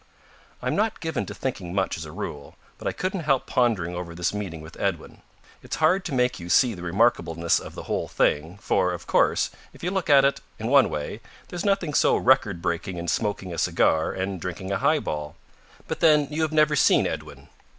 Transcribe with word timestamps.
I'm 0.63 0.75
not 0.75 0.99
given 0.99 1.27
to 1.27 1.35
thinking 1.35 1.75
much 1.75 1.95
as 1.95 2.05
a 2.05 2.11
rule, 2.11 2.55
but 2.79 2.87
I 2.87 2.91
couldn't 2.91 3.19
help 3.19 3.45
pondering 3.45 3.93
over 3.93 4.15
this 4.15 4.33
meeting 4.33 4.61
with 4.61 4.75
Edwin. 4.79 5.21
It's 5.61 5.75
hard 5.75 6.05
to 6.05 6.11
make 6.15 6.39
you 6.39 6.49
see 6.49 6.73
the 6.73 6.81
remarkableness 6.81 7.59
of 7.59 7.75
the 7.75 7.83
whole 7.83 8.07
thing, 8.07 8.57
for, 8.57 8.93
of 8.93 9.05
course, 9.05 9.51
if 9.73 9.83
you 9.83 9.91
look 9.91 10.09
at 10.09 10.25
it, 10.25 10.41
in 10.57 10.69
one 10.69 10.89
way, 10.89 11.21
there's 11.49 11.63
nothing 11.63 11.93
so 11.93 12.17
record 12.17 12.63
breaking 12.63 12.97
in 12.97 13.07
smoking 13.09 13.53
a 13.53 13.59
cigar 13.59 14.11
and 14.11 14.41
drinking 14.41 14.71
a 14.71 14.79
highball. 14.79 15.35
But 15.87 15.99
then 15.99 16.25
you 16.31 16.41
have 16.41 16.51
never 16.51 16.75
seen 16.75 17.05
Edwin. 17.05 17.49